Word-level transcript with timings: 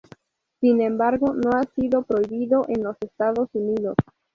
Sin 0.59 0.81
embargo, 0.81 1.35
no 1.35 1.51
ha 1.51 1.61
sido 1.75 2.01
prohibido 2.01 2.63
en 2.67 2.83
los 2.83 2.97
Estados 3.01 3.49
Unidos. 3.53 3.93